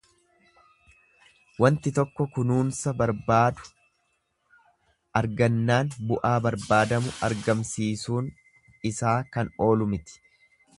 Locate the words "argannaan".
5.21-5.93